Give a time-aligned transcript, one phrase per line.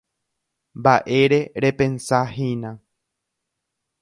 [0.79, 2.71] Mba'ére repensahína.